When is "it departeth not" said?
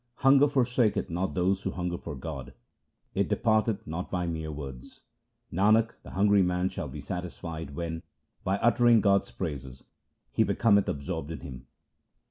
3.13-4.09